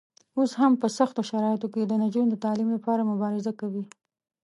اوس 0.37 0.51
هم 0.59 0.71
په 0.81 0.87
سختو 0.97 1.21
شرایطو 1.29 1.67
کې 1.73 1.81
د 1.85 1.93
نجونو 2.03 2.29
د 2.31 2.35
تعلیم 2.45 2.69
لپاره 2.75 3.09
مبارزه 3.11 3.51
کوي. 3.59 3.83